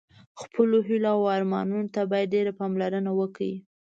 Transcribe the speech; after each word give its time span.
خپلو 0.41 0.77
هیلو 0.87 1.09
او 1.17 1.21
ارمانونو 1.35 1.91
ته 1.95 2.01
باید 2.11 2.31
ډېره 2.35 2.51
پاملرنه 2.59 3.11
وکړه. 3.19 3.53